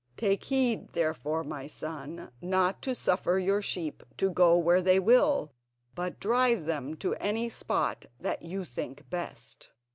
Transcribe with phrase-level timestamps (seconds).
[0.17, 5.53] Take heed, therefore, my son, not to suffer your sheep to go where they will,
[5.93, 9.69] but drive them to any spot that you think best."